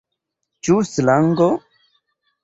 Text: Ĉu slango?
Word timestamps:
Ĉu 0.67 0.77
slango? 0.91 1.49